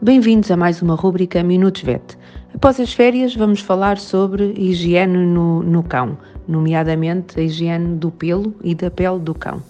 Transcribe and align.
Bem-vindos 0.00 0.48
a 0.52 0.56
mais 0.56 0.80
uma 0.80 0.94
rúbrica 0.94 1.42
Minutos 1.42 1.82
VET. 1.82 2.16
Após 2.54 2.78
as 2.78 2.92
férias, 2.92 3.34
vamos 3.34 3.60
falar 3.60 3.98
sobre 3.98 4.54
higiene 4.56 5.26
no, 5.26 5.60
no 5.60 5.82
cão, 5.82 6.16
nomeadamente 6.46 7.40
a 7.40 7.42
higiene 7.42 7.96
do 7.96 8.08
pelo 8.08 8.54
e 8.62 8.76
da 8.76 8.92
pele 8.92 9.18
do 9.18 9.34
cão. 9.34 9.60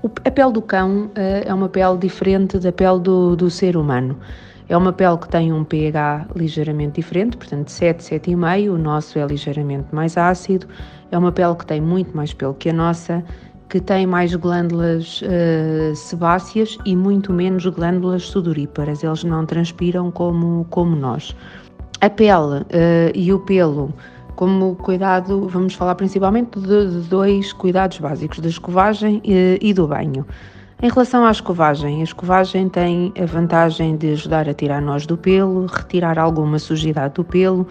O, 0.00 0.06
a 0.06 0.30
pele 0.30 0.52
do 0.52 0.62
cão 0.62 1.06
uh, 1.06 1.10
é 1.44 1.52
uma 1.52 1.68
pele 1.68 1.98
diferente 1.98 2.56
da 2.60 2.70
pele 2.70 3.00
do, 3.00 3.34
do 3.34 3.50
ser 3.50 3.76
humano. 3.76 4.16
É 4.68 4.76
uma 4.76 4.92
pele 4.92 5.18
que 5.18 5.28
tem 5.28 5.52
um 5.52 5.64
pH 5.64 6.28
ligeiramente 6.36 7.00
diferente, 7.00 7.36
portanto 7.36 7.68
7, 7.68 8.00
7,5, 8.00 8.72
o 8.72 8.78
nosso 8.78 9.18
é 9.18 9.26
ligeiramente 9.26 9.92
mais 9.92 10.16
ácido. 10.16 10.68
É 11.10 11.18
uma 11.18 11.32
pele 11.32 11.56
que 11.56 11.66
tem 11.66 11.80
muito 11.80 12.16
mais 12.16 12.32
pelo 12.32 12.54
que 12.54 12.70
a 12.70 12.72
nossa, 12.72 13.24
que 13.72 13.80
tem 13.80 14.06
mais 14.06 14.34
glândulas 14.34 15.22
uh, 15.22 15.96
sebáceas 15.96 16.76
e 16.84 16.94
muito 16.94 17.32
menos 17.32 17.64
glândulas 17.64 18.24
sudoríparas. 18.24 19.02
Eles 19.02 19.24
não 19.24 19.46
transpiram 19.46 20.10
como, 20.10 20.66
como 20.68 20.94
nós. 20.94 21.34
A 22.02 22.10
pele 22.10 22.60
uh, 22.60 22.66
e 23.14 23.32
o 23.32 23.38
pelo, 23.38 23.90
como 24.36 24.76
cuidado, 24.76 25.48
vamos 25.48 25.72
falar 25.72 25.94
principalmente 25.94 26.60
de, 26.60 27.00
de 27.00 27.08
dois 27.08 27.50
cuidados 27.54 27.96
básicos, 27.96 28.40
da 28.40 28.48
escovagem 28.50 29.22
e, 29.24 29.32
eh, 29.32 29.58
e 29.62 29.72
do 29.72 29.86
banho. 29.86 30.26
Em 30.82 30.90
relação 30.90 31.24
à 31.24 31.30
escovagem, 31.30 32.02
a 32.02 32.04
escovagem 32.04 32.68
tem 32.68 33.10
a 33.18 33.24
vantagem 33.24 33.96
de 33.96 34.12
ajudar 34.12 34.50
a 34.50 34.52
tirar 34.52 34.82
nós 34.82 35.06
do 35.06 35.16
pelo, 35.16 35.64
retirar 35.64 36.18
alguma 36.18 36.58
sujidade 36.58 37.14
do 37.14 37.24
pelo 37.24 37.62
uh, 37.62 37.68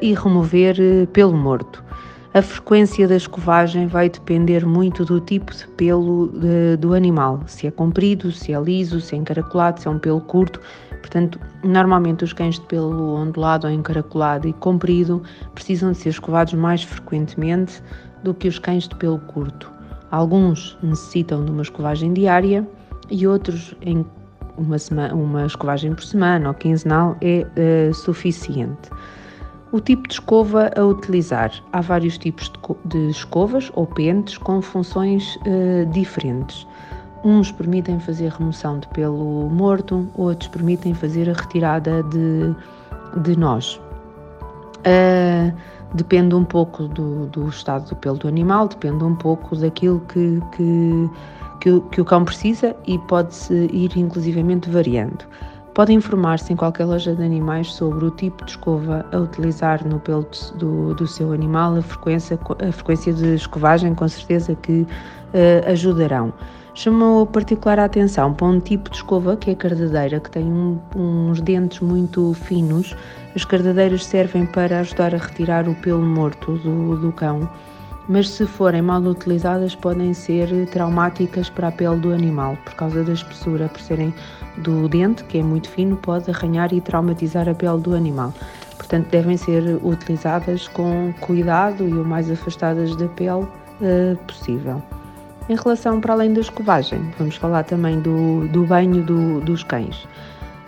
e 0.00 0.14
remover 0.14 0.76
uh, 0.78 1.06
pelo 1.08 1.36
morto. 1.36 1.83
A 2.34 2.42
frequência 2.42 3.06
da 3.06 3.14
escovagem 3.14 3.86
vai 3.86 4.10
depender 4.10 4.66
muito 4.66 5.04
do 5.04 5.20
tipo 5.20 5.54
de 5.54 5.68
pelo 5.68 6.32
de, 6.32 6.76
do 6.78 6.92
animal, 6.92 7.40
se 7.46 7.68
é 7.68 7.70
comprido, 7.70 8.32
se 8.32 8.52
é 8.52 8.60
liso, 8.60 9.00
se 9.00 9.14
é 9.14 9.18
encaracolado, 9.18 9.80
se 9.80 9.86
é 9.86 9.90
um 9.92 10.00
pelo 10.00 10.20
curto. 10.20 10.60
Portanto, 11.00 11.38
normalmente 11.62 12.24
os 12.24 12.32
cães 12.32 12.56
de 12.56 12.62
pelo 12.62 13.14
ondulado 13.14 13.68
ou 13.68 13.72
encaracolado 13.72 14.48
e 14.48 14.52
comprido 14.52 15.22
precisam 15.54 15.92
de 15.92 15.98
ser 15.98 16.08
escovados 16.08 16.54
mais 16.54 16.82
frequentemente 16.82 17.80
do 18.24 18.34
que 18.34 18.48
os 18.48 18.58
cães 18.58 18.88
de 18.88 18.96
pelo 18.96 19.20
curto. 19.20 19.70
Alguns 20.10 20.76
necessitam 20.82 21.44
de 21.44 21.52
uma 21.52 21.62
escovagem 21.62 22.12
diária 22.12 22.66
e 23.08 23.28
outros 23.28 23.76
em 23.80 24.04
uma, 24.58 24.76
semana, 24.76 25.14
uma 25.14 25.46
escovagem 25.46 25.94
por 25.94 26.02
semana 26.02 26.48
ou 26.48 26.54
quinzenal 26.54 27.16
é 27.20 27.46
uh, 27.46 27.94
suficiente. 27.94 28.90
O 29.74 29.80
tipo 29.80 30.06
de 30.06 30.14
escova 30.14 30.70
a 30.76 30.84
utilizar. 30.84 31.50
Há 31.72 31.80
vários 31.80 32.16
tipos 32.16 32.48
de, 32.84 33.08
escovas 33.08 33.72
ou 33.74 33.84
pentes 33.84 34.38
com 34.38 34.62
funções 34.62 35.34
uh, 35.38 35.84
diferentes. 35.90 36.64
Uns 37.24 37.50
permitem 37.50 37.98
fazer 37.98 38.30
remoção 38.30 38.78
de 38.78 38.86
pelo 38.86 39.50
morto, 39.50 40.08
outros 40.14 40.46
permitem 40.48 40.94
fazer 40.94 41.28
a 41.28 41.32
retirada 41.32 42.04
de, 42.04 42.54
de 43.22 43.36
nós. 43.36 43.74
Uh, 44.86 45.52
depende 45.92 46.36
um 46.36 46.44
pouco 46.44 46.86
do, 46.86 47.26
do, 47.26 47.48
estado 47.48 47.88
do 47.88 47.96
pelo 47.96 48.16
do 48.16 48.28
animal, 48.28 48.68
depende 48.68 49.02
um 49.02 49.16
pouco 49.16 49.56
daquilo 49.56 49.98
que, 50.02 50.40
que, 50.52 51.10
que, 51.60 51.80
que 51.90 52.00
o 52.00 52.04
cão 52.04 52.24
precisa 52.24 52.76
e 52.86 52.96
pode-se 52.96 53.68
ir 53.72 53.90
inclusivamente 53.98 54.70
variando. 54.70 55.24
Pode 55.74 55.92
informar-se 55.92 56.52
em 56.52 56.56
qualquer 56.56 56.84
loja 56.84 57.16
de 57.16 57.22
animais 57.24 57.72
sobre 57.72 58.04
o 58.04 58.10
tipo 58.12 58.44
de 58.44 58.52
escova 58.52 59.04
a 59.10 59.18
utilizar 59.18 59.84
no 59.84 59.98
pelo 59.98 60.24
do, 60.54 60.94
do 60.94 61.04
seu 61.04 61.32
animal, 61.32 61.74
a 61.76 61.82
frequência, 61.82 62.38
a 62.64 62.70
frequência 62.70 63.12
de 63.12 63.34
escovagem, 63.34 63.92
com 63.92 64.06
certeza 64.06 64.54
que 64.54 64.82
uh, 64.82 65.68
ajudarão. 65.68 66.32
Chamou 66.74 67.26
particular 67.26 67.80
a 67.80 67.86
atenção 67.86 68.32
para 68.32 68.46
um 68.46 68.60
tipo 68.60 68.88
de 68.88 68.98
escova 68.98 69.36
que 69.36 69.50
é 69.50 69.52
a 69.52 69.56
cardadeira, 69.56 70.20
que 70.20 70.30
tem 70.30 70.44
um, 70.44 70.78
uns 70.94 71.40
dentes 71.40 71.80
muito 71.80 72.34
finos. 72.34 72.94
As 73.34 73.44
cardadeiras 73.44 74.04
servem 74.04 74.46
para 74.46 74.78
ajudar 74.78 75.12
a 75.12 75.18
retirar 75.18 75.68
o 75.68 75.74
pelo 75.74 76.02
morto 76.02 76.56
do, 76.58 76.98
do 76.98 77.10
cão 77.10 77.50
mas 78.08 78.28
se 78.28 78.46
forem 78.46 78.82
mal 78.82 79.00
utilizadas 79.00 79.74
podem 79.74 80.12
ser 80.12 80.48
traumáticas 80.66 81.48
para 81.48 81.68
a 81.68 81.72
pele 81.72 81.96
do 81.96 82.12
animal, 82.12 82.56
por 82.64 82.74
causa 82.74 83.02
da 83.02 83.12
espessura, 83.12 83.68
por 83.68 83.80
serem 83.80 84.12
do 84.58 84.88
dente, 84.88 85.24
que 85.24 85.38
é 85.38 85.42
muito 85.42 85.68
fino, 85.68 85.96
pode 85.96 86.30
arranhar 86.30 86.72
e 86.72 86.80
traumatizar 86.80 87.48
a 87.48 87.54
pele 87.54 87.80
do 87.80 87.94
animal. 87.94 88.32
Portanto, 88.76 89.08
devem 89.08 89.36
ser 89.36 89.78
utilizadas 89.82 90.68
com 90.68 91.12
cuidado 91.20 91.88
e 91.88 91.92
o 91.92 92.04
mais 92.04 92.30
afastadas 92.30 92.94
da 92.96 93.08
pele 93.08 93.42
uh, 93.42 94.16
possível. 94.26 94.82
Em 95.48 95.56
relação 95.56 96.00
para 96.00 96.14
além 96.14 96.32
da 96.32 96.40
escovagem, 96.40 97.00
vamos 97.18 97.36
falar 97.36 97.64
também 97.64 98.00
do, 98.00 98.48
do 98.48 98.64
banho 98.64 99.02
do, 99.02 99.40
dos 99.40 99.62
cães. 99.62 100.06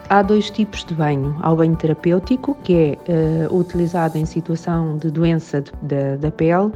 Há 0.09 0.23
dois 0.23 0.51
tipos 0.51 0.85
de 0.85 0.95
banho. 0.95 1.35
Há 1.41 1.53
o 1.53 1.57
banho 1.57 1.75
terapêutico, 1.75 2.57
que 2.63 2.99
é 3.09 3.49
uh, 3.49 3.57
utilizado 3.57 4.17
em 4.17 4.25
situação 4.25 4.99
de 4.99 5.11
doença 5.11 5.61
de, 5.61 5.73
de, 5.83 6.17
da 6.19 6.31
pele 6.31 6.73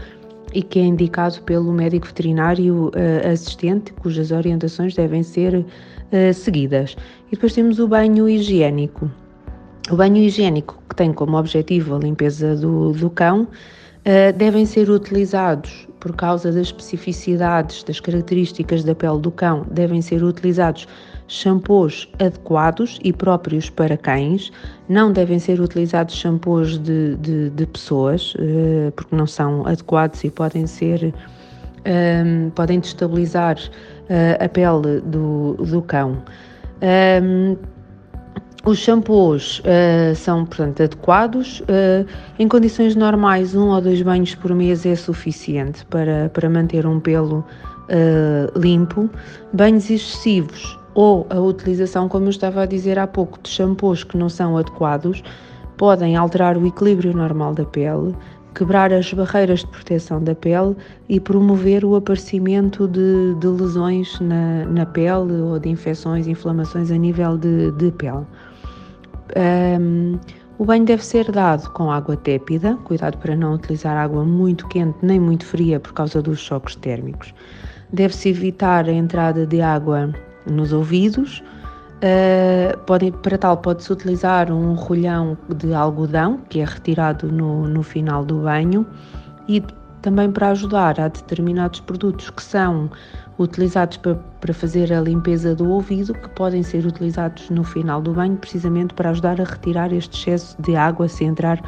e 0.52 0.62
que 0.62 0.78
é 0.78 0.82
indicado 0.82 1.40
pelo 1.42 1.72
médico 1.72 2.06
veterinário 2.06 2.88
uh, 2.88 3.32
assistente, 3.32 3.92
cujas 3.94 4.30
orientações 4.30 4.94
devem 4.94 5.22
ser 5.22 5.54
uh, 5.54 6.34
seguidas. 6.34 6.96
E 7.28 7.30
depois 7.32 7.52
temos 7.52 7.78
o 7.78 7.86
banho 7.86 8.28
higiênico. 8.28 9.10
O 9.90 9.96
banho 9.96 10.16
higiênico, 10.16 10.78
que 10.88 10.96
tem 10.96 11.12
como 11.12 11.36
objetivo 11.36 11.96
a 11.96 11.98
limpeza 11.98 12.56
do, 12.56 12.92
do 12.92 13.10
cão, 13.10 13.42
uh, 13.42 14.36
devem 14.36 14.66
ser 14.66 14.90
utilizados 14.90 15.88
por 16.00 16.16
causa 16.16 16.50
das 16.50 16.62
especificidades, 16.62 17.84
das 17.84 18.00
características 18.00 18.82
da 18.82 18.94
pele 18.94 19.18
do 19.18 19.30
cão, 19.30 19.66
devem 19.70 20.00
ser 20.00 20.22
utilizados 20.24 20.88
shampoos 21.30 22.08
adequados 22.18 22.98
e 23.04 23.12
próprios 23.12 23.70
para 23.70 23.96
cães. 23.96 24.52
Não 24.88 25.12
devem 25.12 25.38
ser 25.38 25.60
utilizados 25.60 26.16
shampoos 26.16 26.76
de, 26.76 27.14
de, 27.16 27.50
de 27.50 27.66
pessoas, 27.66 28.34
uh, 28.34 28.90
porque 28.96 29.14
não 29.14 29.26
são 29.26 29.64
adequados 29.66 30.22
e 30.24 30.30
podem 30.30 30.66
ser. 30.66 31.04
Um, 31.04 31.12
ehm, 31.84 32.50
podem 32.50 32.78
destabilizar 32.78 33.56
uh, 33.56 34.44
a 34.44 34.48
pele 34.48 35.00
do, 35.02 35.54
do 35.54 35.80
cão. 35.80 36.10
Um, 36.12 36.22
ehm, 36.82 37.56
os 38.66 38.78
shampoos 38.78 39.60
uh, 39.60 40.14
são, 40.16 40.44
portanto, 40.44 40.82
adequados. 40.82 41.60
Uh, 41.60 42.06
em 42.38 42.48
condições 42.48 42.96
normais, 42.96 43.54
um 43.54 43.68
ou 43.68 43.80
dois 43.80 44.02
banhos 44.02 44.34
por 44.34 44.52
mês 44.52 44.84
é 44.84 44.96
suficiente 44.96 45.86
para, 45.86 46.28
para 46.34 46.50
manter 46.50 46.84
um 46.86 46.98
pelo 46.98 47.44
limpo. 48.56 49.10
Banhos 49.52 49.90
excessivos 49.90 50.79
ou 50.94 51.26
a 51.30 51.38
utilização, 51.38 52.08
como 52.08 52.26
eu 52.26 52.30
estava 52.30 52.62
a 52.62 52.66
dizer 52.66 52.98
há 52.98 53.06
pouco, 53.06 53.38
de 53.42 53.48
shampoos 53.48 54.04
que 54.04 54.16
não 54.16 54.28
são 54.28 54.56
adequados, 54.56 55.22
podem 55.76 56.16
alterar 56.16 56.56
o 56.56 56.66
equilíbrio 56.66 57.16
normal 57.16 57.54
da 57.54 57.64
pele, 57.64 58.14
quebrar 58.54 58.92
as 58.92 59.12
barreiras 59.12 59.60
de 59.60 59.68
proteção 59.68 60.22
da 60.22 60.34
pele 60.34 60.76
e 61.08 61.20
promover 61.20 61.84
o 61.84 61.94
aparecimento 61.94 62.88
de, 62.88 63.34
de 63.36 63.46
lesões 63.46 64.18
na, 64.20 64.64
na, 64.66 64.84
pele 64.84 65.40
ou 65.40 65.58
de 65.58 65.68
infecções, 65.68 66.26
inflamações 66.26 66.90
a 66.90 66.96
nível 66.96 67.38
de, 67.38 67.70
de 67.72 67.90
pele. 67.92 68.26
Um, 69.80 70.18
o 70.58 70.64
banho 70.64 70.84
deve 70.84 71.02
ser 71.02 71.30
dado 71.30 71.70
com 71.70 71.90
água 71.90 72.16
tépida, 72.16 72.76
cuidado 72.84 73.16
para 73.16 73.34
não 73.34 73.54
utilizar 73.54 73.96
água 73.96 74.24
muito 74.24 74.68
quente 74.68 74.98
nem 75.00 75.18
muito 75.18 75.46
fria 75.46 75.80
por 75.80 75.94
causa 75.94 76.20
dos 76.20 76.38
choques 76.40 76.74
térmicos. 76.76 77.32
Deve-se 77.90 78.28
evitar 78.28 78.86
a 78.86 78.92
entrada 78.92 79.46
de 79.46 79.62
água 79.62 80.12
nos 80.46 80.72
ouvidos. 80.72 81.42
Uh, 82.02 83.10
para 83.22 83.36
tal, 83.36 83.58
pode-se 83.58 83.92
utilizar 83.92 84.50
um 84.50 84.74
rolhão 84.74 85.36
de 85.54 85.74
algodão, 85.74 86.38
que 86.48 86.60
é 86.60 86.64
retirado 86.64 87.30
no, 87.30 87.68
no 87.68 87.82
final 87.82 88.24
do 88.24 88.42
banho, 88.42 88.86
e 89.46 89.62
também 90.00 90.30
para 90.30 90.48
ajudar 90.50 90.98
a 90.98 91.08
determinados 91.08 91.80
produtos 91.80 92.30
que 92.30 92.42
são 92.42 92.90
utilizados 93.38 93.98
para, 93.98 94.14
para 94.14 94.54
fazer 94.54 94.92
a 94.92 95.00
limpeza 95.00 95.54
do 95.54 95.68
ouvido, 95.70 96.14
que 96.14 96.28
podem 96.30 96.62
ser 96.62 96.86
utilizados 96.86 97.50
no 97.50 97.64
final 97.64 98.00
do 98.00 98.12
banho, 98.12 98.36
precisamente 98.36 98.94
para 98.94 99.10
ajudar 99.10 99.40
a 99.40 99.44
retirar 99.44 99.92
este 99.92 100.18
excesso 100.18 100.60
de 100.62 100.76
água 100.76 101.08
se 101.08 101.24
entrar 101.24 101.62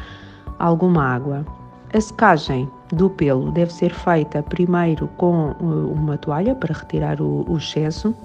alguma 0.59 1.03
água. 1.03 1.45
A 1.93 2.01
secagem 2.01 2.67
do 2.91 3.09
pelo 3.09 3.51
deve 3.51 3.71
ser 3.71 3.93
feita 3.93 4.41
primeiro 4.41 5.07
com 5.17 5.51
eh, 5.51 5.63
uma 5.63 6.17
toalha 6.17 6.55
para 6.55 6.73
retirar 6.73 7.21
o, 7.21 7.45
o 7.47 7.57
excesso 7.57 8.15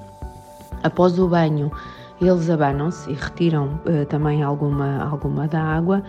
Após 0.82 1.18
o 1.18 1.28
banho, 1.28 1.70
eles 2.20 2.50
abanam-se 2.50 3.10
e 3.10 3.14
retiram 3.14 3.80
uh, 3.86 4.04
também 4.06 4.42
alguma, 4.42 5.04
alguma 5.04 5.46
da 5.46 5.62
água. 5.62 6.02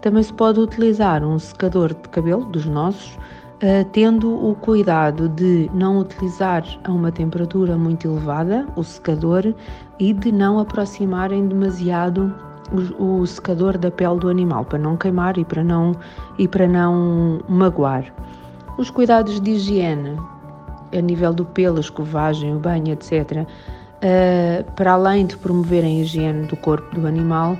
Também 0.00 0.22
se 0.22 0.32
pode 0.32 0.60
utilizar 0.60 1.24
um 1.24 1.38
secador 1.38 1.94
de 1.94 2.08
cabelo 2.10 2.44
dos 2.46 2.66
nossos, 2.66 3.14
uh, 3.14 3.84
tendo 3.92 4.32
o 4.32 4.54
cuidado 4.54 5.28
de 5.28 5.70
não 5.72 5.98
utilizar 5.98 6.64
a 6.84 6.92
uma 6.92 7.10
temperatura 7.10 7.76
muito 7.76 8.06
elevada 8.06 8.66
o 8.76 8.84
secador 8.84 9.54
e 9.98 10.12
de 10.12 10.30
não 10.30 10.58
aproximarem 10.58 11.48
demasiado 11.48 12.34
o, 12.98 13.20
o 13.20 13.26
secador 13.26 13.78
da 13.78 13.90
pele 13.90 14.18
do 14.18 14.28
animal 14.28 14.64
para 14.64 14.78
não 14.78 14.96
queimar 14.96 15.38
e 15.38 15.44
para 15.44 15.62
não 15.64 15.96
e 16.38 16.46
para 16.48 16.66
não 16.66 17.40
magoar. 17.48 18.12
Os 18.76 18.90
cuidados 18.90 19.40
de 19.40 19.52
higiene 19.52 20.18
a 20.92 21.00
nível 21.00 21.32
do 21.32 21.44
pelo, 21.44 21.80
escovagem, 21.80 22.54
o 22.54 22.58
banho, 22.58 22.92
etc., 22.92 23.46
uh, 24.04 24.70
para 24.72 24.92
além 24.92 25.26
de 25.26 25.36
promoverem 25.36 26.00
a 26.00 26.02
higiene 26.02 26.46
do 26.46 26.56
corpo 26.56 26.94
do 26.94 27.06
animal, 27.06 27.58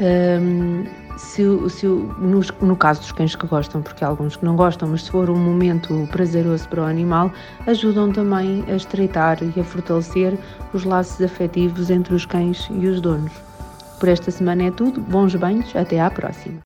um, 0.00 0.84
se, 1.16 1.42
se, 1.70 1.86
no, 1.86 2.40
no, 2.60 2.76
caso 2.76 3.00
dos 3.00 3.12
cães 3.12 3.34
que 3.34 3.46
gostam, 3.46 3.80
porque 3.80 4.04
há 4.04 4.08
alguns 4.08 4.36
que 4.36 4.44
não 4.44 4.54
gostam, 4.54 4.88
mas 4.88 5.04
se 5.04 5.10
for 5.10 5.30
um 5.30 5.36
momento 5.36 6.06
prazeroso 6.12 6.68
para 6.68 6.82
o 6.82 6.84
animal, 6.84 7.32
ajudam 7.66 8.12
também 8.12 8.62
a 8.68 8.76
estreitar 8.76 9.38
e 9.42 9.58
a 9.58 9.64
fortalecer 9.64 10.38
os 10.74 10.84
laços 10.84 11.22
afetivos 11.22 11.90
entre 11.90 12.14
os 12.14 12.26
cães 12.26 12.68
e 12.70 12.86
os 12.86 13.00
donos. 13.00 13.32
Por 13.98 14.10
esta 14.10 14.30
semana 14.30 14.64
é 14.64 14.70
tudo, 14.70 15.00
bons 15.00 15.34
banhos, 15.34 15.74
até 15.74 15.98
à 15.98 16.10
próxima. 16.10 16.65